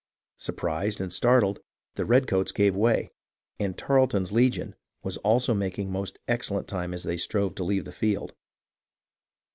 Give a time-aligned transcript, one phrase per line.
[0.39, 1.59] Surprised and startled,
[1.93, 3.11] the redcoats gave way,
[3.59, 7.91] and" Tarleton's legion" was also making most excellent time as they strove to leave the
[7.91, 8.33] field.